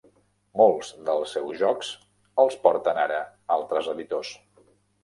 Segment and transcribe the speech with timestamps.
[0.61, 1.91] Molts dels seus jocs
[2.45, 3.21] els porten ara
[3.59, 4.35] altres editors.